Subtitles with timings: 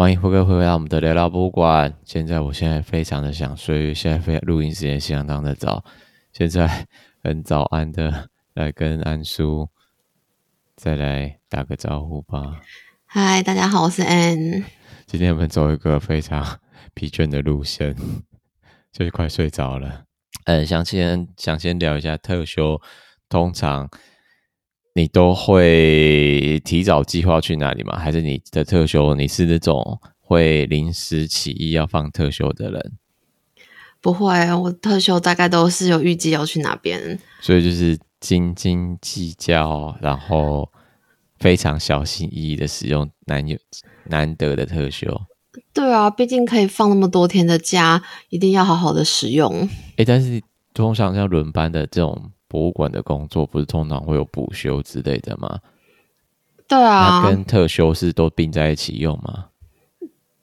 [0.00, 1.94] 欢迎辉哥回到我们的聊聊博物馆。
[2.06, 5.84] 现在我现在非常的想睡，现在非录音时间相当的早。
[6.32, 6.88] 现在
[7.22, 9.68] 很早安的来跟安叔
[10.74, 12.62] 再来打个招呼吧。
[13.04, 14.64] 嗨，大家好，我是安。
[15.06, 16.58] 今天我们走一个非常
[16.94, 17.94] 疲倦的路线，
[18.90, 20.04] 就是快睡着了。
[20.46, 22.80] 嗯，想先想先聊一下特休，
[23.28, 23.90] 通常。
[25.00, 27.98] 你都会提早计划去哪里吗？
[27.98, 32.92] 还是你的特休，你是那种会临时起意要放特休的人？
[34.02, 40.70] 不会，我特休大概都是有预计要去哪边，所以就是斤斤计较，然后
[41.38, 43.56] 非常小心翼翼的使用难有
[44.04, 45.22] 难得的特休。
[45.72, 49.66] 对啊，毕竟可以放那么多天的假，一定要好好的使用。
[49.96, 50.42] 诶，但是
[50.74, 52.30] 通常像轮班的这种。
[52.50, 55.60] 博物馆的工作不是通常会有补休之类的吗？
[56.66, 59.46] 对啊，跟特休是都并在一起用吗？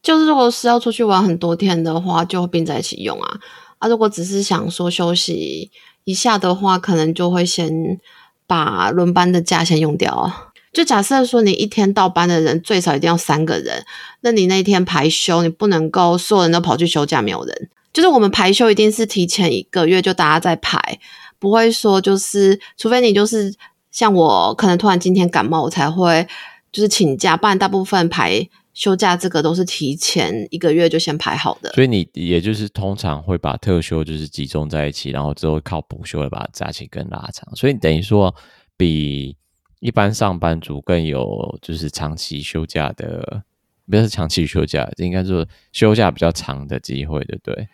[0.02, 3.40] 就是如果是要出去玩很多天的话，就会并在一起用啊。
[3.80, 5.70] 啊，如果只是想说休息
[6.06, 8.00] 一下的话，可能就会先
[8.46, 10.52] 把轮班的假先用掉啊。
[10.72, 13.84] 就假设说你一天到班的人最少一定要三个人，
[14.22, 17.70] 那你那天排休，你不能够所有人都跑去休假，没有人。
[17.94, 21.00] 就是我们排休一定是提前一个月就大家在排。
[21.40, 23.54] 不会说，就是除非你就是
[23.92, 26.28] 像我，可能突然今天感冒，我才会
[26.72, 31.72] 就是请假，不然大部分排休假这个都是提前一个月就先排好的。
[31.72, 37.56] 所以你也就是通常会把特休就是集中在一起，然后之后靠补休来把假期更拉长。
[37.56, 38.34] 所以你等于说
[38.76, 39.36] 比
[39.80, 43.44] 一般上班族更有就是长期休假的，
[43.90, 47.68] 不是长期休假，应该说休假比较长的机会，对不对？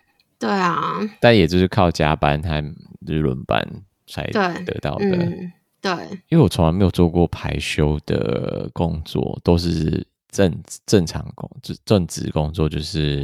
[0.43, 2.75] 对啊，但也就是靠加班和
[3.07, 3.65] 日轮班
[4.05, 4.23] 才
[4.65, 5.09] 得到的。
[5.09, 5.91] 对，嗯、对，
[6.27, 10.53] 因为我从来没有做过排休的工作，都是正
[10.85, 11.49] 正常工
[11.85, 13.23] 正职工作，就是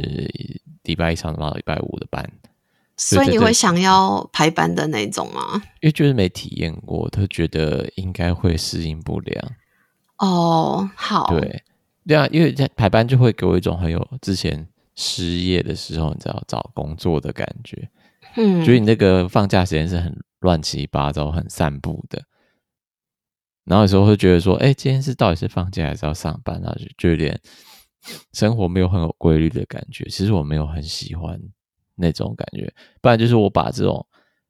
[0.84, 2.26] 礼拜一上到礼拜五的班。
[2.96, 5.62] 所以你会想要排班的那种吗？
[5.82, 9.52] 因为就是没体验过，他觉得应该会适应不良。
[10.16, 11.62] 哦，好，对，
[12.06, 14.66] 对啊，因为在排班就会给我一种很有之前。
[14.96, 17.88] 失业的时候，你知道找工作的感觉，
[18.36, 22.22] 嗯，所以你那个放假时间是很乱七八糟、很散步的。
[23.64, 26.60] 然后有时候会觉得说，哎、欸，今天是到底是放假还是要上班？
[26.66, 27.40] 啊就就有点
[28.32, 30.04] 生活没有很有规律的感觉。
[30.06, 31.38] 其实我没有很喜欢
[31.94, 32.72] 那种感觉。
[33.00, 34.04] 不然就是我把这种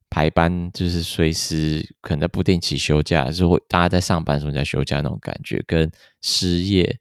[0.09, 5.91] 排班，就是随时可能在不定期休假，就是会大家在上班的时候在休假那种感觉，跟
[6.22, 6.99] 失业。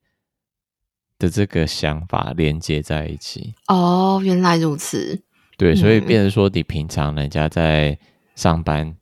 [1.20, 5.22] 的这个想法连接在一起哦，原来如此。
[5.58, 7.96] 对，所以变成说，你平常人家在
[8.34, 8.96] 上班，嗯、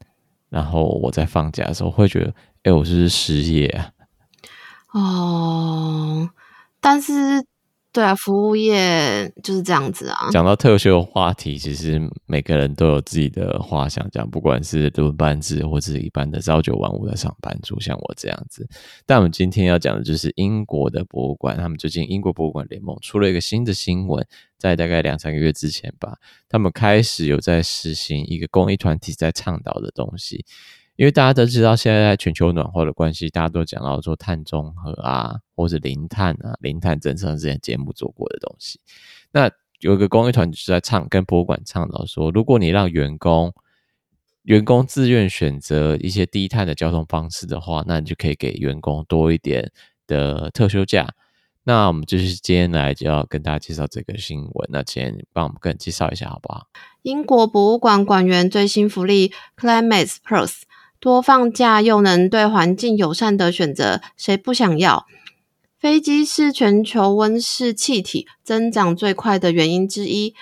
[0.50, 2.34] 然后我在放假的时候，会觉得，
[2.64, 3.92] 哎，我是失业啊？
[4.92, 6.30] 哦，
[6.82, 7.46] 但是。
[7.98, 10.30] 对啊，服务业就是这样子啊。
[10.30, 18.70] 讲到特休话题，其实每个人都有自己的话想讲，不管是轮班制或者是一般的朝九晚五的上班族，像我这样子。
[19.08, 24.24] 但我们今天要讲的就是英国的博物馆，他们最近英国博物馆联盟出了一个新的新闻，
[24.60, 30.46] 在大概两三个月之前吧，他们开始有在实行一个公益团体在倡导的东西。
[30.98, 38.82] 因为大家都知道，现在在全球暖化的关系，大家都讲到说碳中和啊，或者零碳啊，零碳政策之前节目做过的东西。
[39.32, 39.50] 那
[39.80, 43.54] 有一个公益团体就在倡，跟博物馆倡导说，如果你让员工
[44.42, 49.72] 员工自愿选择一些低碳的交通方式的话，那你就可以给员工多一点
[50.08, 51.14] 的特休假。
[51.64, 54.70] 那我们就是今天来就要跟大家介绍这个新闻。
[54.72, 56.66] 那请帮我们个人介绍一下好不好？
[57.02, 60.62] 英国博物馆馆员最新福利 Climate Plus。
[61.00, 65.06] 多放假又能对环境友善的选择，谁不想要？
[65.80, 70.34] 飞机是全球温室气体增长最快的原因之一。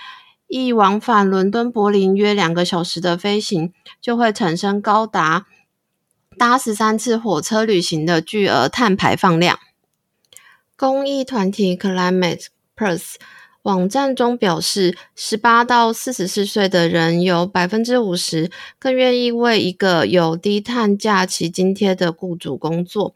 [0.48, 5.44] 一往返伦敦、柏林约两个小时的飞行，就会产生高达
[6.38, 9.58] 搭十三次火车旅行的巨额碳排放量。
[10.76, 12.46] 公益团体 Climate
[12.76, 13.16] Plus。
[13.66, 18.48] 网站中表示，十八到四十四岁的人有百分之五十
[18.78, 23.12] 更愿意为一个有低碳假期津贴的雇主工作。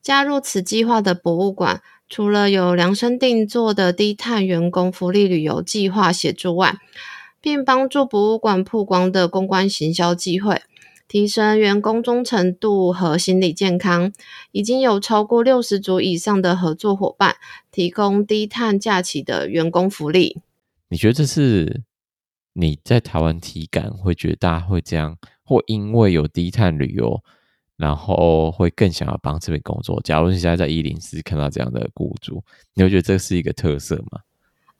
[0.00, 6.78] 加入此计划的博物馆，除了有量身定做的低碳员工福利旅游计划协助外，
[7.42, 10.62] 并帮助博物馆曝光的公关行销机会。
[11.10, 14.12] 提升员工忠诚度和心理健康，
[14.52, 17.34] 已经有超过六十组以上的合作伙伴
[17.72, 20.40] 提供低碳假期的员工福利。
[20.88, 21.82] 你觉得这是
[22.52, 27.20] 你在台湾体感会觉得大家会这样，或因为有低碳旅游，
[27.76, 30.00] 然后会更想要帮这边工作。
[30.04, 32.40] 假如你现在在一零四看到这样的雇主，
[32.74, 34.20] 你会觉得这是一个特色吗？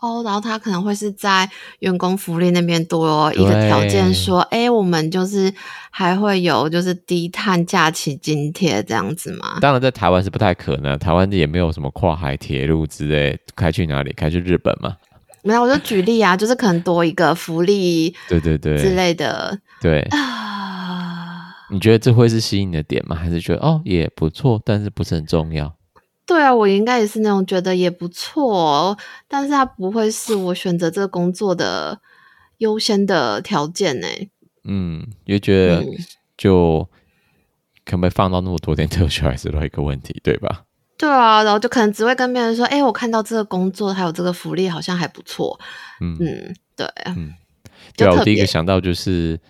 [0.01, 1.49] 哦，然后他可能会是在
[1.81, 5.53] 员工福利那边多一个条件，说，哎，我们就是
[5.91, 9.59] 还会有就是低碳假期津贴这样子吗？
[9.61, 14.13] 当然，在台湾是不太可能，台湾也没有什么跨海铁路之类，开去哪里？
[14.13, 14.97] 开去日本吗？
[15.45, 21.55] 没有，我就举例啊，就是可能多一个福利，对对对之类的，对啊。
[21.71, 23.15] 你觉得这会是吸引的点吗？
[23.15, 25.73] 还是觉得哦也不错，但是不是很重要？
[26.31, 28.97] 对啊，我应该也是那种觉得也不错，
[29.27, 32.01] 但是它不会是我选择这个工作的
[32.59, 34.07] 优先的条件呢。
[34.63, 35.85] 嗯，也觉得
[36.37, 36.89] 就
[37.85, 40.67] 可不可以放到那么多天特休，还是另一个问题，对吧？
[40.97, 45.59] 对啊，然后就可能只会跟别人说，哎，我看到这个工作还有这个福利，好像还不错。
[46.01, 47.35] 嗯嗯，对，嗯，
[47.97, 49.41] 对啊，我第一个想到就是，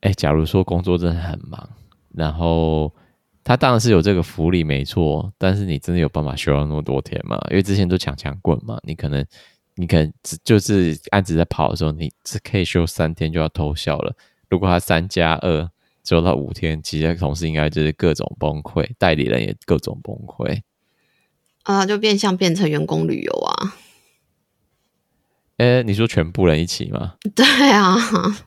[0.00, 1.70] 哎，假如说工作真的很忙，
[2.12, 2.92] 然后。
[3.50, 7.36] 他当然是有这个福利没错，但是你真的有办法休到那么多天吗？
[7.50, 9.26] 因为之前都强强棍嘛，你可能
[9.74, 14.14] 你可能只就是案子在跑的时候，你只可以休三天就要偷笑了。
[14.48, 15.68] 如果他三加二
[16.04, 20.60] 只有到五天，其他同事应该就是各种崩溃，代理人也各种崩溃
[21.64, 23.74] 啊，就变相变成员工旅游啊。
[25.56, 27.14] 哎，你说全部人一起吗？
[27.34, 27.96] 对啊，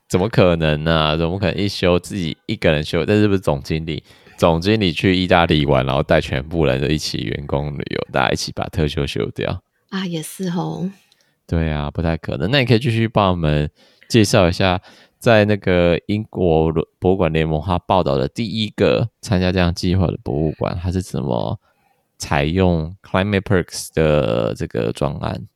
[0.08, 1.18] 怎么可能呢、啊？
[1.20, 3.06] 怎么可能一休自己一个人休？
[3.06, 4.02] 但是不是总经理？
[4.44, 10.92] 总经理去意大利玩，然后带全部人都一起员工旅游，大家一起把特休休掉啊，也是哦。
[11.48, 12.52] 对啊，不太可能。
[12.52, 13.72] 那你可以继续帮我们
[14.10, 14.82] 介绍一下，
[15.18, 21.58] 在那个英国博物馆联盟他报道的第一个参加这样计划的博物馆，它是怎么
[22.18, 25.48] 采用 Climate Perks 的这个专案？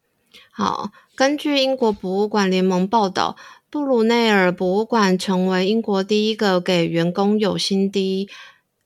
[0.53, 3.35] 好，根据英国博物馆联盟报道，
[3.69, 8.29] 布鲁内尔博物馆成为英国第一个给员工有薪低。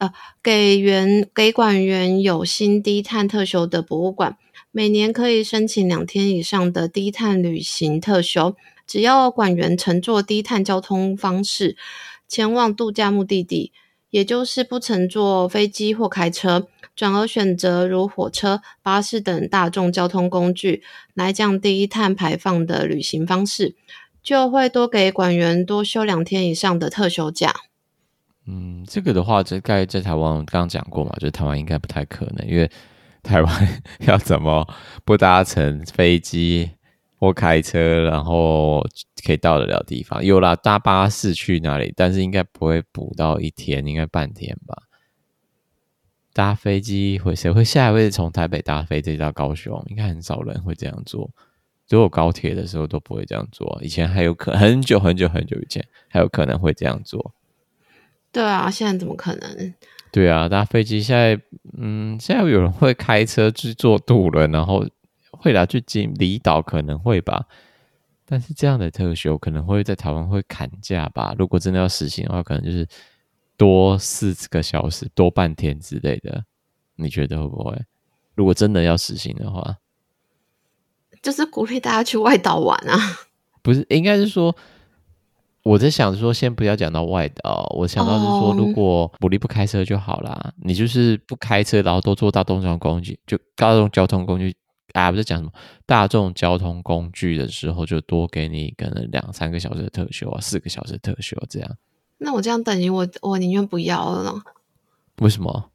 [0.01, 0.11] 呃，
[0.41, 4.35] 给员给馆员有新低碳特休的博物馆，
[4.71, 8.55] 每年可以申请两天以上的低碳旅行特休。
[8.87, 11.77] 只要馆员乘坐低碳交通方式
[12.27, 13.71] 前往度假目的地，
[14.09, 20.81] 也就是不乘坐飞机或开车，转而选择如火车、巴士等大众交通工具
[21.13, 23.75] 来降低碳排放的旅行方式，
[24.23, 27.53] 就会多给馆员多休两天以上的特休假。
[28.47, 32.69] 嗯，这个的话，这该在台湾刚刚讲过嘛，就是台湾应该不太可能，因为
[33.21, 33.67] 台湾
[34.07, 34.67] 要怎么
[35.05, 36.71] 不搭乘飞机
[37.17, 38.83] 或开车，然后
[39.23, 40.25] 可以到得了地方？
[40.25, 41.93] 有啦，搭巴士去哪里？
[41.95, 44.75] 但是应该不会补到一天，应该半天吧？
[46.33, 49.83] 搭飞机会谁会下一位从台北搭飞机到高雄？
[49.87, 51.29] 应该很少人会这样做，
[51.85, 53.79] 只有高铁的时候都不会这样做。
[53.83, 57.33] 以前还有可很久很久很久以前还有可能会这样做。
[58.31, 59.73] 对啊，现在怎么可能？
[60.11, 61.41] 对啊，搭飞机现在，
[61.77, 64.85] 嗯，现在有人会开车去坐渡轮，然后
[65.31, 67.45] 会来去金离岛，可能会吧。
[68.25, 71.33] 但是这样的特休可能会在台湾会砍价吧？
[71.37, 72.87] 如果真的要实行的话，可能就是
[73.57, 76.45] 多四个小时，多半天之类的。
[76.95, 77.77] 你觉得会不会？
[78.35, 79.77] 如果真的要实行的话，
[81.21, 82.97] 就是鼓励大家去外岛玩啊？
[83.61, 84.55] 不是，应该是说。
[85.63, 90.51] 我在想说，先不要讲到外岛，我想到是说，如果我离不开车就好啦。
[90.63, 94.55] 你就是不开车，然后都坐大众交通工具，就大众交通工具
[94.93, 95.51] 啊，不是讲什么
[95.85, 101.77] 大众交通工具的时候，就多给你可能两三个小时的特休啊，四个小时的特休这样。
[102.17, 104.41] 那我这样等于我我宁愿不要了。
[105.19, 105.69] 为什么？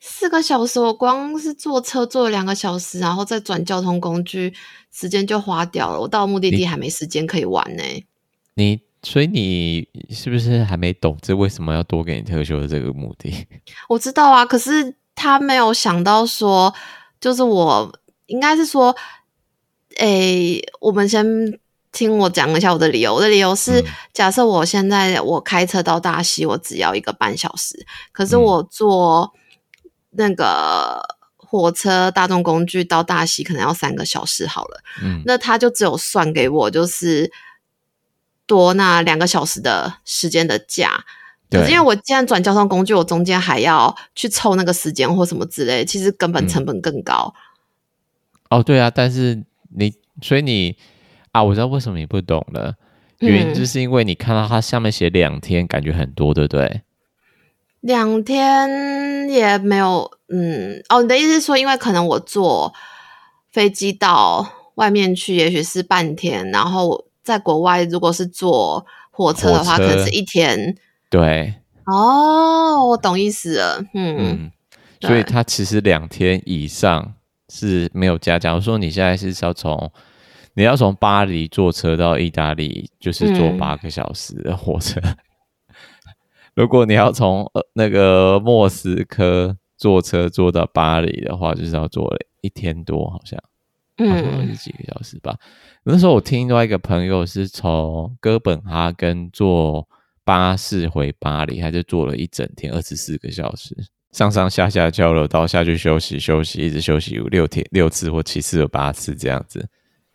[0.00, 4.54] 四个小时，我光是坐车坐了两个小时，然后再转交通工具，
[4.90, 6.00] 时间就花掉了。
[6.00, 7.82] 我到目的地还没时间可以玩呢。
[8.54, 8.85] 你。
[9.02, 13.46] 所以你是不是还没懂这为什么要多给你特休的这个目的？
[13.88, 16.74] 我知道啊，可是他没有想到说，
[17.20, 18.96] 就是我应该是说，
[19.98, 21.24] 诶、欸，我们先
[21.92, 23.14] 听我讲一下我的理由。
[23.14, 29.32] 我的理由是，假设我现在我开车到大溪，我只要一个半小时，可是我坐
[30.10, 31.00] 那个
[31.36, 34.80] 火车大众工具到大溪可能要三个小时好了。
[35.00, 37.30] 嗯，那他就只有算给我就是。
[38.46, 41.04] 多那两个小时的时间的假，
[41.50, 47.34] 可是因为我既然转交通工具，我中间还要去凑那个时间或什么之类，其实根本成本更高。
[48.50, 49.44] 嗯、哦，对啊，但是
[49.76, 50.76] 你所以你
[51.32, 52.76] 啊，我知道为什么你不懂了，
[53.18, 56.82] 原因就是因为你看到它下面写两天，感觉很多，对不对？
[57.80, 62.72] 两天也没有，嗯，哦，你的意思是说，因为可能我坐
[63.50, 67.06] 飞机到外面去，也许是半天，然后。
[67.26, 70.76] 在国外，如果是坐火车的话，可能是一天。
[71.10, 71.52] 对，
[71.86, 73.84] 哦，我懂意思了。
[73.94, 74.52] 嗯，嗯，
[75.00, 77.14] 所以它其实两天以上
[77.48, 78.38] 是没有加。
[78.38, 79.90] 假如说你现在是要从
[80.54, 85.00] 你要从巴黎坐车到意大利，就是坐八个小时的火车。
[85.00, 85.16] 嗯、
[86.54, 93.36] 如果你要从呃那个莫斯科坐车坐到巴黎的话，就是要坐一天多，好像，
[93.98, 95.36] 嗯，几个小时吧。
[95.84, 99.88] 那时候我听另外一个朋友是从哥本哈根坐
[100.24, 103.74] 巴士回巴黎，他就坐了一整天，二十四个小时，
[104.12, 109.66] 上上下下交流道下去休息休息，一直休息六天六次或七次或八次这样子。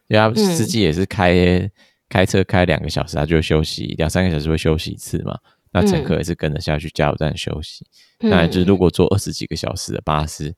[0.08, 1.72] 因为司机也是开、嗯、
[2.10, 5.40] 开车开两个小时，他就休息两三个小时会休息一次嘛。
[5.72, 7.86] 那乘客也是跟着下去加油站休息。
[8.20, 10.54] 嗯、那就是如果坐二十几个小时的巴士，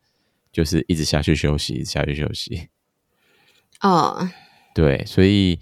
[0.52, 2.68] 就是一直下去休息，一直下去休息。
[3.84, 4.28] 哦。
[4.74, 5.60] 对，所以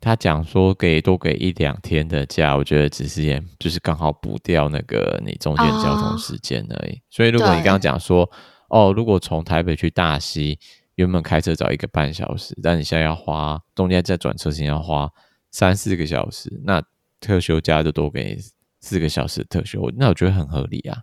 [0.00, 7.02] 他讲说给多给一两天的假，我觉得只是也就是刚好补掉那个你中间交通时间而已。
[7.10, 8.30] 所以如果你刚刚讲说，
[8.68, 10.58] 哦，如果从台北去大溪，
[10.94, 15.10] 原本开车找一个半小时，但你现在要花中间再转车时间要花
[15.50, 16.80] 三四个小时，那
[17.20, 18.38] 特休假就多给
[18.80, 21.02] 四个小时特休，那我觉得很合理啊。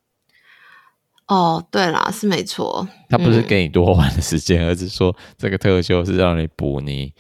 [1.28, 7.14] 哦，对啦，是没错，他不是给你多玩的时间，嗯、而是说这个特休是让你补你。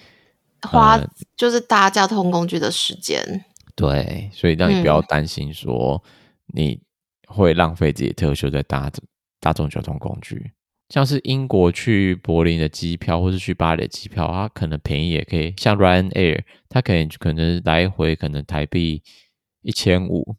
[0.61, 0.97] 花
[1.35, 3.43] 就是搭交通工具的时间，嗯，
[3.75, 6.01] 对，所以让你不要担心说
[6.53, 6.79] 你
[7.27, 8.89] 会浪费自己的特休在搭
[9.41, 10.53] 大众交通工具，
[10.87, 19.03] 像是英国去柏林的机票，或是去巴黎的机票，它可能便宜也可以，像 Ryanair，它可能可能来回可能台币
[19.63, 20.37] 一千五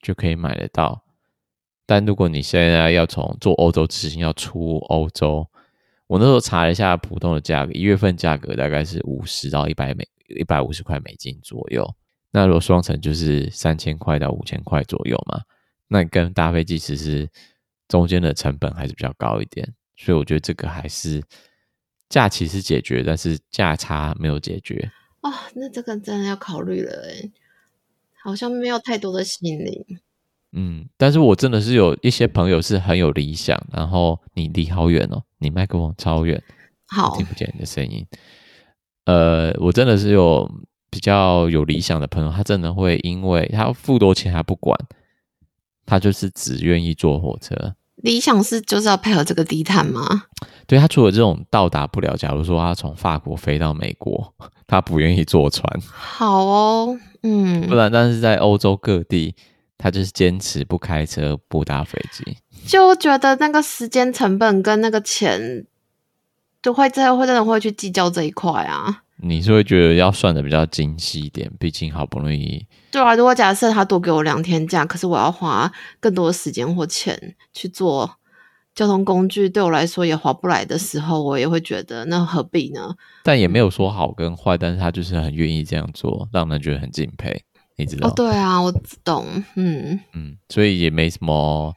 [0.00, 1.02] 就可以买得到，
[1.86, 5.46] 但如果你现在要从做欧洲之行要出欧洲。
[6.08, 11.94] 我那时候查了一下普通的价格，一月份价格大概是五十到一百美一百五十块美金左右。
[12.30, 15.40] 那如果双层就是三千块到五千块左右嘛。
[15.88, 17.28] 那跟搭飞机其实
[17.88, 21.22] 中间的成本还是比较高一点，所以我觉得这个还是
[22.08, 24.90] 假期是解决，但是价差没有解决。
[25.22, 27.32] 哦，那这个真的要考虑了诶，
[28.22, 29.98] 好像没有太多的吸引力。
[30.52, 36.42] 嗯，但是我真的是有一些朋友是很有理想，然后你离好远哦，你麦克风超远，
[36.88, 38.06] 好，听不见你的声音。
[39.04, 40.50] 呃，我真的是有
[40.90, 44.78] 比较有理想的朋友，他真的会因为他付多钱他不管，
[45.84, 47.74] 他就是只愿意坐火车。
[47.96, 50.24] 理想是就是要配合这个低碳吗？
[50.66, 54.34] 对，他除了这种到达不了，假如说他从法国飞到美国，
[54.66, 55.80] 他不愿意坐船。
[55.90, 59.34] 好哦，嗯，不然但是在欧洲各地。
[59.78, 65.66] 他就是坚持不开车、不搭飞机，就觉得那个时间成本跟那个钱，
[66.62, 69.02] 就会最后会真的会去计较这一块啊。
[69.18, 72.66] 你是会觉得要算的比较精细一点，毕竟好不容易。
[72.90, 78.18] 对啊，如果假设他多给我两天假，可是我要花更多的时间或钱去做
[78.74, 82.94] 交通工具，对我来说也划不来的时候，我也会觉得那何必呢？
[83.22, 87.42] 但也没有说好跟坏，但是他就是很愿意这样做，让人觉得很敬佩。
[87.76, 88.08] 你知道？
[88.08, 88.72] 哦，对啊，我
[89.04, 91.74] 懂，嗯嗯，所以也没什么，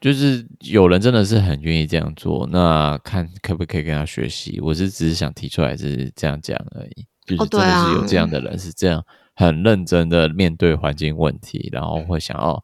[0.00, 4.60] 就是有人真的是很愿意这样做，那看可不可以跟他学习。
[4.60, 9.02] 我是只是想提出来是这样讲而已，就是真的是有这样的人是这样
[9.34, 12.62] 很认真的面对环境问题，然后会想要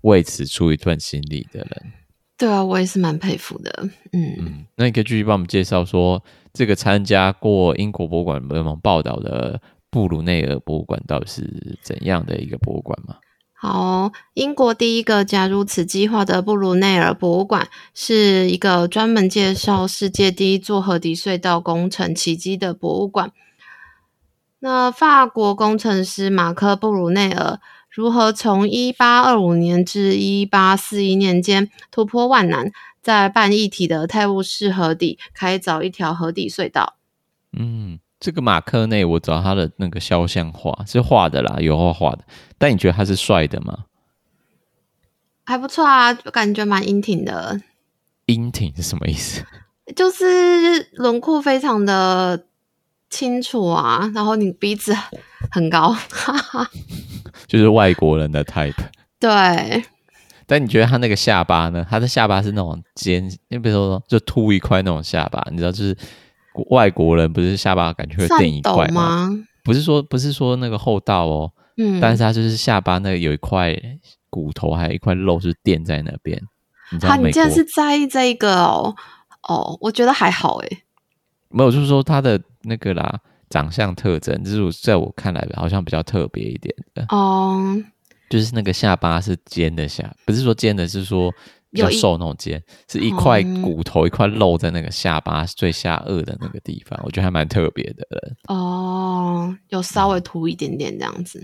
[0.00, 1.92] 为此出一段心力的人。
[2.36, 3.70] 对啊，我也是蛮佩服的，
[4.12, 4.66] 嗯嗯。
[4.74, 6.20] 那你可以继续帮我们介绍说
[6.52, 9.60] 这个参加过英国博物馆联盟报道的。
[9.92, 13.16] 布鲁内尔博物馆到底是怎样的一个博物馆吗？
[13.52, 23.32] 好，英国第一个加入此计划的布鲁内尔博物馆是一个专门介绍世界第一座河底隧道工程奇迹的博物馆。
[24.60, 32.72] 那法国工程师马克·布鲁内尔如何从一八二五年至一八四一年间突破万难，
[33.02, 36.96] 在半一体的泰晤士河底开凿一条河底隧道？
[37.52, 37.98] 嗯。
[38.22, 42.20] 这个马克内，我找他的那个肖像画是画的啦，油画画的。
[42.56, 43.86] 但你觉得他是帅的吗？
[45.42, 47.60] 还不错啊，感觉蛮英挺的。
[48.26, 49.44] 英挺是什么意思？
[49.96, 52.44] 就是轮廓非常的
[53.10, 54.96] 清楚啊，然后你鼻子
[55.50, 56.70] 很高，哈哈，
[57.48, 58.72] 就是外国人的 type。
[59.18, 59.82] 对。
[60.46, 61.84] 但你觉得他那个下巴呢？
[61.90, 65.96] 他的下巴是那种尖，你比如说就凸一块那种下巴，你知道就是。
[66.70, 69.30] 外国人不是下巴感觉会垫一块吗？
[69.64, 73.74] 不是说不是说那个厚道哦，嗯，但是他就是下巴那有一块
[74.28, 76.40] 骨头，还有一块肉是垫在那边。
[76.90, 77.22] 你知道吗？
[77.24, 78.94] 你竟然是在意这一个哦？
[79.48, 80.82] 哦，我觉得还好诶。
[81.48, 87.04] 没有，就是说他的那个啦，长相特征，就是在我看来好像比较特别一点的。
[87.08, 87.76] 哦，
[88.28, 91.32] 就是那个下巴是尖的下，不是说尖的，是说
[91.72, 98.06] 比较瘦那种肩，是一块骨头、嗯、一块肉在那个下巴最下颚的那个地方，我觉得还蛮特别的。
[98.46, 101.42] 哦，有稍微凸一点点这样子。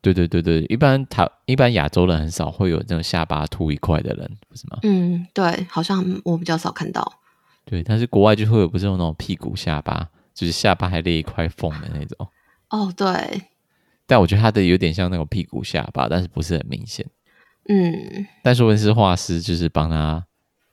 [0.00, 4.78] 对对对对，一般他一般亚洲人很少会有这种下巴凸一块的人，不是吗？
[4.82, 7.10] 嗯，对，好像我比较少看到。
[7.64, 12.28] 对，但是国外就会有不是有那种屁股下巴，就是下巴还裂一块缝的那种。
[12.68, 13.42] 哦，对。
[14.06, 17.06] 但我觉得他的有点像那种屁股下巴，但是不是很明显。
[17.68, 18.26] 嗯。
[18.42, 20.24] 但说是画师，就是帮他，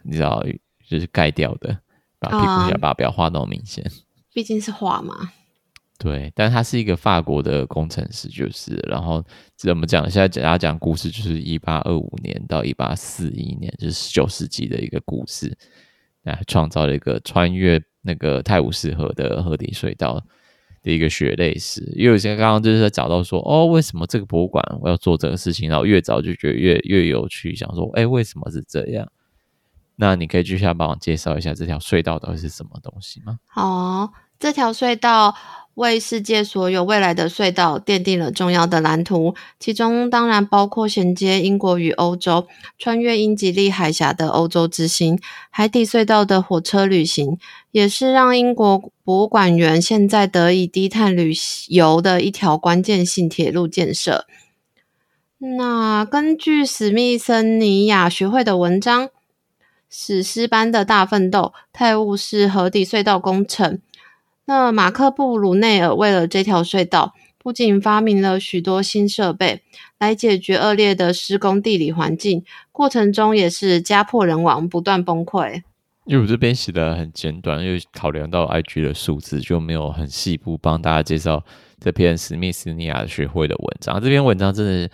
[0.03, 0.43] 你知道，
[0.87, 1.77] 就是盖掉的，
[2.19, 3.85] 把屁股下巴不要画那么明显。
[4.33, 5.31] 毕竟是画嘛。
[5.97, 9.23] 对，但他是一个法国的工程师，就是，然后
[9.55, 10.09] 怎么讲？
[10.09, 15.55] 现在给大家讲故事，就是一八二五年到一八四一年，就是十九世纪的一个故事，
[16.23, 20.19] 来创造了一个穿越那个泰晤士河的河底隧道
[20.81, 21.81] 的一个血泪史。
[21.95, 25.69] 因为有些刚刚就是在找到说，哦，为什么这个博物馆我要做这个事情？
[25.69, 29.11] 然后越早就觉得越越有趣，想说，哎，为什么是这样？
[29.95, 33.37] 那你可以继续帮我介绍一下这条隧道到底是什么东西吗？
[33.55, 35.35] 哦，这条隧道。
[35.75, 42.45] 为世界所有未来的隧道奠定了重要的蓝图，其中当然包括衔接英国与欧洲、
[42.77, 45.17] 穿越英吉利海峡的欧洲之星——
[45.49, 47.37] 海底隧道的火车旅行，
[47.71, 51.33] 也是让英国博物馆员现在得以低碳旅
[51.69, 54.27] 游的一条关键性铁路建设。
[55.39, 59.07] 那根据史密森尼亚学会的文章
[59.89, 63.77] 《史诗般的大奋斗：泰晤士河底隧道工程》。
[64.45, 69.63] 那马克·布鲁内尔为了这条隧道，不仅发明了许多新设备
[69.99, 75.61] 来解决恶劣的施工地理环境，过程中也是家破人亡，不断崩溃。
[76.05, 81.43] 因为我这边写的很简短，因为考量到 IG 的数字，就没有很细部帮大家介绍
[81.79, 84.01] 这篇史密斯尼亚学会的文章。
[84.01, 84.89] 这篇文章真的，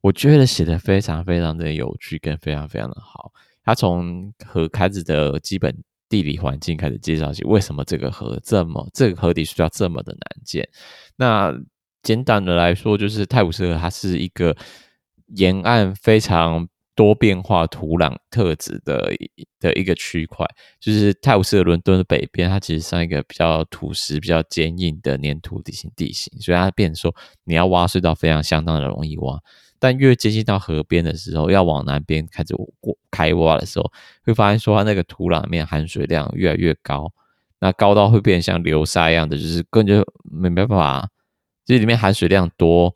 [0.00, 3.32] 我觉得写的非常非常的有趣，跟非常非常的好。
[3.62, 5.76] 他从和开始的基本。
[6.08, 10.68] 地理环境开始介绍起，为什么这个河这么，这个河底隧道这么的难建？
[11.16, 11.52] 那
[12.02, 14.56] 简单的来说，就是泰晤士河它是一个
[15.34, 19.12] 沿岸非常多变化土壤特质的
[19.58, 20.46] 的一个区块。
[20.78, 27.14] 就是泰晤士河伦敦的北边，它其实像一个比较土石比较坚硬的粘土地形地形，所以它变成说
[27.44, 29.38] 你要挖隧道非常相当的容易挖。
[29.78, 33.90] 但越接近到河边的时候，要往南边开始过开挖的时候，
[34.24, 37.12] 会发现说它那个土壤里面含水量越来越高，
[37.60, 41.08] 那高到会变像流沙一样的，就是根本就没办法，
[41.64, 42.94] 这里面含水量多，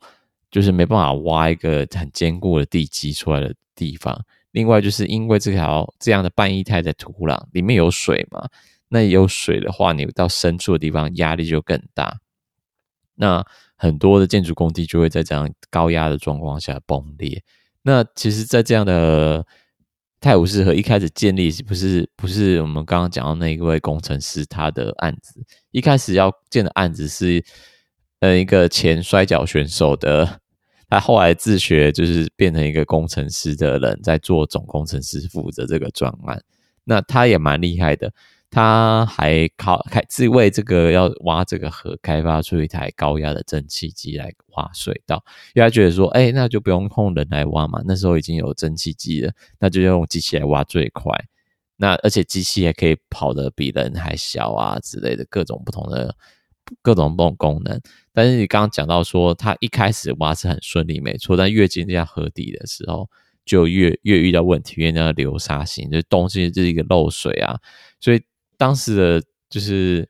[0.49, 4.23] 就是没办法挖一个很坚固的地基出来的地方。
[4.51, 8.49] 另外，就是因为这条这样的半液态的土壤里面有水嘛，
[8.89, 12.19] 那有水的话，你到深处的地方压力就更大。
[13.21, 13.45] 那
[13.77, 17.43] 很多的建筑工地就会在这样高压的状况下崩裂。
[17.83, 19.45] 那其实，在这样的
[20.19, 25.39] 泰晤士河一开始建立，是不是不是我们刚刚讲到那一位工程师他的案子？
[25.69, 27.43] 一开始要建的案子是，
[28.21, 30.39] 呃，一个前摔跤选手的，
[30.89, 36.43] 他后来自学就是变成一个工程师的人，在做总工程师，负责这个专案。
[36.83, 38.11] 那他也蛮厉害的。
[38.53, 45.23] 他还靠开自为这个要挖这个河，开发出一台高压的蒸汽机来挖隧道，
[45.55, 51.13] 因为他觉得说，哎、那就不用控人来挖嘛，那时候已经有蒸汽机了，那就用机器来挖最快。
[51.77, 56.13] 那而且机器也可以跑得比人还小啊之类的各种不同的
[56.81, 57.79] 各种不同功能。
[58.11, 63.09] 但是你刚刚讲到说，他一开始挖是很顺利，没错，但越接近河底的时候，
[63.45, 67.57] 就越越遇到问题，因为那个流沙型，就东西就是一个漏水啊，
[68.01, 68.21] 所以。
[68.61, 70.07] 当时的就是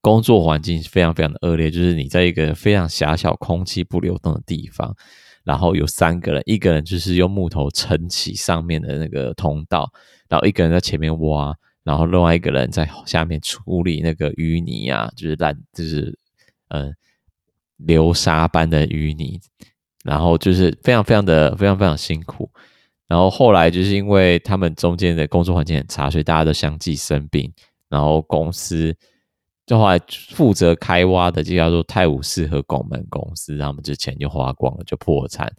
[0.00, 4.94] 工作环境非常非常的恶劣，就是你在一个非常狭小、空气不流动的地方，
[5.42, 9.90] 然后有三个人，一个人就是用木头撑起上面的那个通道，
[10.28, 16.16] 然后一个人在前面挖，然后另外一个人在下面处理那个淤泥啊，就是烂，就是
[16.68, 16.94] 嗯
[17.78, 19.40] 流沙般的淤泥，
[20.04, 22.48] 然后就是非常非常的非常非常辛苦。
[23.08, 27.52] 然后后来就是因为他们中间的工作环境很差，所以大家都相继生病。
[27.88, 28.92] 然后公司
[29.64, 35.52] 就后来负责开挖的就叫做泰晤士河拱门公司，他们就钱就花光了，就破产。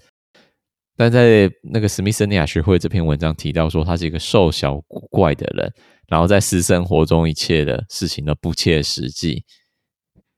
[0.97, 5.71] 但在那个史密森尼亚学会这篇文章提到说，他是一个瘦小古怪的人，
[6.07, 9.45] 然后在私生活中一切的事情都不切实际。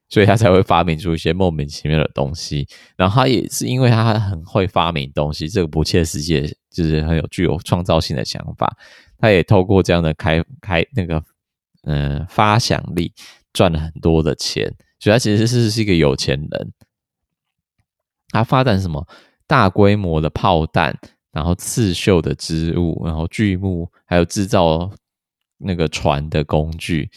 [0.09, 2.67] 所以他才会发明出一些莫名其妙的东西，
[2.97, 6.41] 然后他也是因为他很会发明东西，这个不切实际，
[6.71, 8.75] 就是很有具有创造性的想法。
[9.17, 11.23] 他也透过这样的开开那个
[11.83, 13.13] 嗯、发想力，
[13.53, 16.73] 赚了很多的钱，所以他其实是是一个有钱人。
[18.29, 19.07] 他发展什么
[19.47, 20.97] 大规模的炮弹，
[21.31, 24.91] 然后刺绣的织物，然后锯木，还有制造
[25.57, 27.09] 那个船的工具。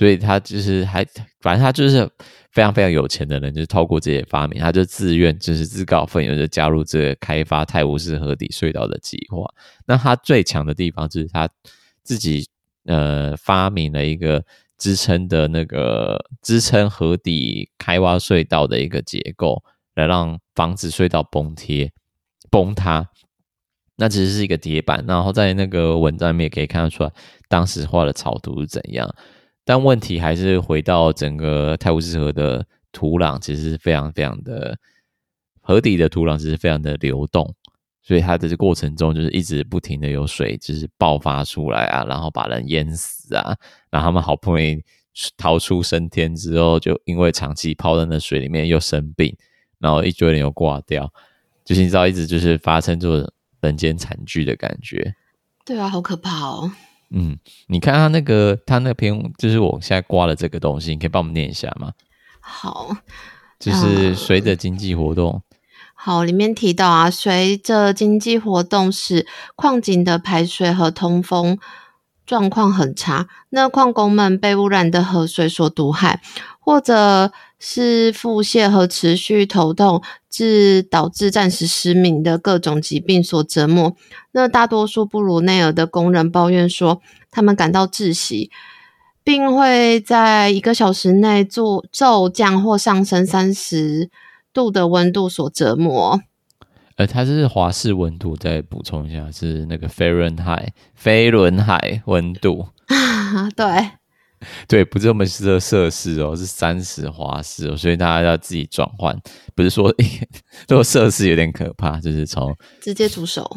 [0.00, 1.04] 所以他就是还，
[1.42, 2.08] 反正他就是
[2.52, 9.44] 非常非常有钱的人，就是透过这些发明，他就自愿就是自告奋勇就加入这个开发泰晤士河底隧道的计划。
[9.86, 11.46] 那他最强的地方就是他
[12.02, 12.48] 自己
[12.86, 14.42] 呃发明了一个
[14.78, 19.62] 支撑的那个支撑河底开挖隧道的一个结构，
[19.96, 21.92] 来让防止隧道崩贴
[22.50, 23.06] 崩塌。
[23.96, 27.12] 那其实是一个铁板，然后在那个文章里面可以看得出来，
[27.50, 29.14] 当时画的草图是怎样。
[29.70, 34.76] 但问题还是回到整个泰晤士河的土壤，其实是非常非常的
[35.60, 37.54] 河底的土壤，其实非常的流动，
[38.02, 43.56] 所以它的过程中就是一直不停的有水，就是爆发出来啊，然后把人淹死啊，
[43.90, 44.82] 然后他们好不容易
[45.36, 49.36] 逃出升天之后，就因为长期泡在那水里面又生病，
[49.78, 51.08] 然后一堆人又挂掉，
[51.64, 55.14] 就是你知道一直就是发生这种人间惨剧的感觉。
[55.64, 56.72] 对啊，好可怕哦。
[57.12, 61.92] 嗯，你看他那个，他那篇就是我现在刮的这个东西，你可以帮我们念一下吗？
[62.40, 62.96] 好，
[63.58, 65.42] 就是随着经济活动，呃，
[65.94, 71.58] 好，里面提到啊，随着经济活动使矿井的排水和通风
[72.24, 76.22] 状况很差，那矿工们被污染的河水所毒害，
[76.60, 83.94] 或者是腹泻和持续头痛，致导致暂时失明的各种疾病所折磨。
[84.32, 88.50] 那大多数布鲁内尔的工人抱怨说，他们感到窒息，
[89.22, 94.08] 并会在一个小时内做骤降或上升三十
[94.54, 96.20] 度的温度所折磨。
[96.96, 102.68] 呃，它是华氏温度，再补充一下，是那个 Fahrenheit 飞轮海温度。
[103.56, 103.90] 对，
[104.66, 109.16] 对，不是我们说摄氏哦，是三十华氏哦，所以大家要自己转换。
[109.54, 109.94] 不是说，
[110.66, 113.48] 这个摄氏有点可怕，就是从直接煮熟，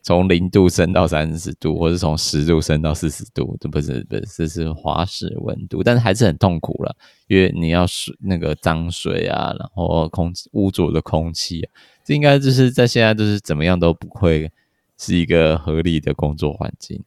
[0.00, 6.96] 从零度升到三十度，或是从十度升到四十度，这不是不是，这是华氏温度，但是还是很痛苦了，
[7.28, 11.70] 因为你要水那个脏水啊，然后空气污浊的空气啊。
[12.04, 14.50] 这应该就是在现在，就是怎么样都不会
[14.98, 17.00] 是一个合理的工作环境。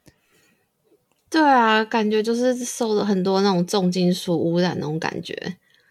[1.30, 5.36] 对啊，感觉就是受了很多那种重金属污染那种感觉。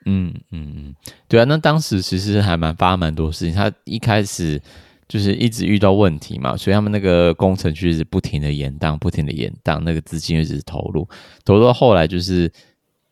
[0.06, 0.94] 嗯嗯嗯，
[1.28, 3.54] 对啊，那当时其实还蛮发蛮多事情。
[3.54, 4.60] 他一开始
[5.08, 11.08] 就是一直遇到问题嘛，所以他们那个工程区是不停的延宕，不停的延宕，那个资金一直投入，
[11.44, 12.50] 投入到后来就是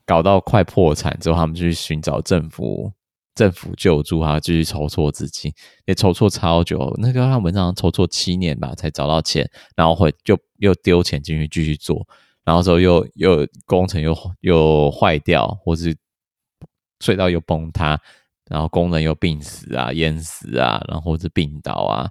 [0.06, 2.92] 搞到快破产之后，他们就去寻找政府。
[3.34, 5.52] 政府救助他继续筹措资金，
[5.86, 6.94] 也筹措超久。
[6.98, 12.06] 那个他文章筹措七年吧，才找到钱，然后会就又丢钱进去继续做，
[12.44, 15.96] 然后之后又又工程又又坏掉，或是
[17.00, 17.98] 隧道又崩塌，
[18.50, 22.10] 然后工人又病死啊、淹死啊，然后或是病倒啊，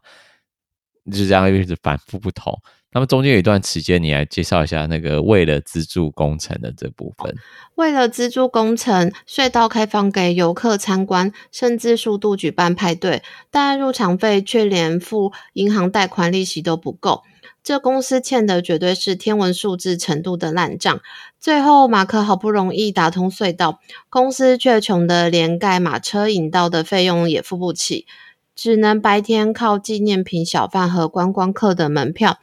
[1.05, 2.57] 就这样一直反复不同。
[2.93, 7.33] 那么中间有一段时间，你来介绍一下那个为了资助工程的这部分。
[7.75, 17.23] 为了资助工程，隧道开放给游客参观，甚至数度举办派对，但入场费却连付银行贷款利息都不够。
[17.63, 20.99] 这公司欠的绝对是天文数字程度的烂账。
[21.39, 28.05] 最后，马克好不容易打通隧道，公司却穷得连盖马车引道的费用也付不起，
[28.53, 32.39] 只能白天靠纪念品小贩和观光客的门票。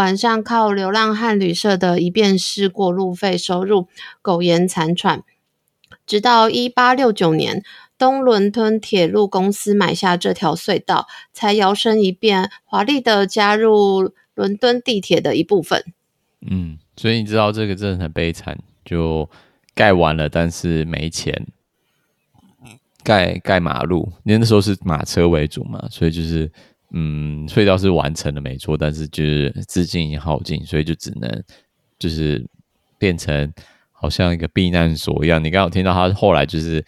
[0.00, 3.86] 晚上靠流浪汉旅社的一便士过路费收入，
[4.22, 5.22] 苟延残喘。
[6.06, 7.62] 直到一八六九年，
[7.98, 15.84] 东伦敦铁路公司买下这条隧道，才摇身一变，华丽的加入伦敦地铁的一部分。
[16.50, 19.28] 嗯，所以你知道这个真的很悲惨，就
[19.74, 21.46] 盖完了，但是没钱
[23.04, 26.50] 盖盖马路，因为那时候是马车为主嘛，所以就是。
[26.92, 31.42] 嗯，隧道是完成了没错，但是就是资金已经耗尽，所以就只能
[31.98, 32.44] 就是
[32.98, 33.52] 变成
[33.92, 35.42] 好像一个避难所一样。
[35.42, 36.84] 你刚刚有听到他后来就是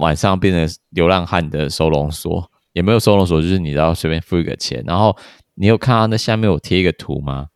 [0.00, 4.84] 晚上变成流浪汉的收容所，也没有收容所，就是你知道随便付一个钱。
[4.86, 5.16] 然后
[5.54, 7.46] 你有看到那下面有贴一个图吗？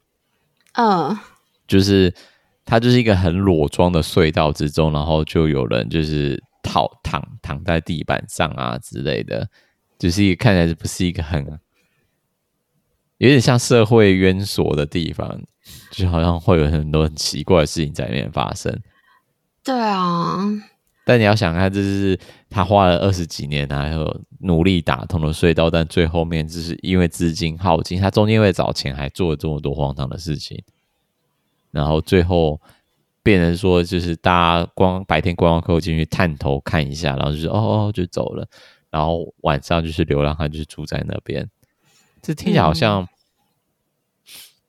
[0.74, 1.18] 嗯，
[1.68, 2.14] 就是
[2.64, 9.46] 它就是一个很裸装的隧道之中，然后就有人就是躺躺躺在地板上啊之类的。
[10.00, 11.46] 就是一个看起来不是一个很
[13.18, 15.42] 有点像社会渊所的地方，
[15.90, 18.74] 就好像会有很多很奇怪的事情在里面发生。
[19.62, 20.38] 对啊，
[21.04, 30.64] 但你要想看，这是他花了二十几年，然后努力打通了隧道，但最后面就是因为资金耗尽，他中间为找钱还做了这么多荒唐的事情，
[31.70, 32.58] 然后最后
[33.22, 34.32] 变成说，就是大
[34.64, 38.48] 家光白天观光客进去探头看一下，然后就说哦哦就走了。
[38.90, 41.48] 然后晚上就是流浪汉，就是住在那边。
[42.22, 43.06] 这听起来好像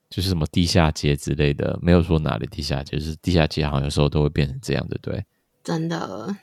[0.10, 5.25] 就是什么地下街之类的，没有说哪里地下街，就是地下街好像有时候都会变成这样，对不对？
[5.63, 6.36] 真的，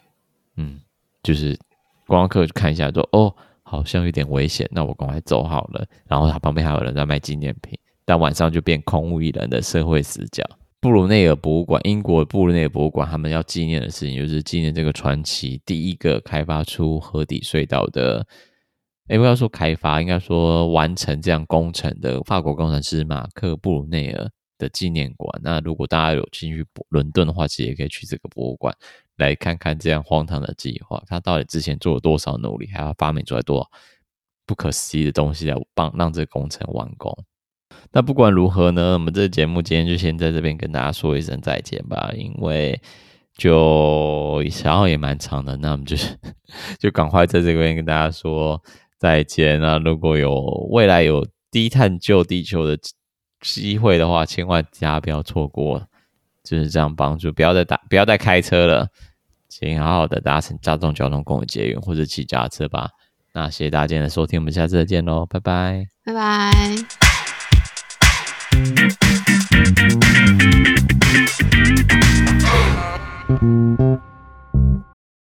[0.56, 0.80] 嗯，
[1.22, 1.58] 就是
[2.06, 5.86] 观光客看一下说，哦，好像有点危险，那我赶快走好了。
[6.06, 10.44] 然后他旁边还有人在卖纪念品，但晚上就变空无一人的社会死角。
[10.80, 18.24] 布鲁内尔博物馆，英国布鲁内尔博物馆，他们要纪念的事情就是纪念这个传奇第一个开发出河底隧道的。
[19.08, 25.40] 诶，不要说开发，应该说完成这样工程的法国工程师马克布鲁内尔的纪念馆。
[25.42, 28.72] 那如果大家有兴趣伦敦的话，其实也可以去这个博物馆
[29.16, 33.68] 来看看这样荒唐的计划，他到底之前做了多少努力，还要发明出来多少
[34.46, 37.12] 不可思议的东西来帮让这个工程完工。
[37.92, 42.81] 那不管如何呢，我们这个节目今天就先在这边跟大家说一声再见吧，因为
[43.37, 46.16] 就然后也蛮长的，那我们就是
[46.78, 48.61] 就赶快在这边跟大家说
[48.98, 49.61] 再见。
[49.61, 52.78] 那如果有未来有低碳救地球的
[53.40, 55.87] 机会的话，千万大家不要错过，
[56.44, 58.88] 就是这样帮助，不要再打，不要再开车了，
[59.48, 62.90] 请好好的搭乘大众交通工具捷运或者骑脚车吧。
[63.33, 66.97] 那谢谢大家今天的收听，我们下次再见喽，拜拜，拜拜。
[68.58, 68.90] Thank
[71.92, 72.07] you.